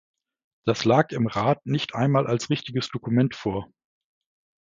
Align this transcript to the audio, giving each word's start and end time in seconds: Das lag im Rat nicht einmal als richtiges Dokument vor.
Das 0.65 0.83
lag 0.83 1.11
im 1.11 1.27
Rat 1.27 1.63
nicht 1.67 1.93
einmal 1.93 2.25
als 2.25 2.49
richtiges 2.49 2.89
Dokument 2.89 3.35
vor. 3.35 3.71